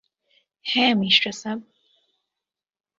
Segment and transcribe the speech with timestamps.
[0.65, 1.59] হ্যাঁ, মিশরা সাব।